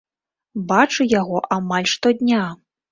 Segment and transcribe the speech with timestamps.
[0.71, 2.45] Бачу яго амаль штодня.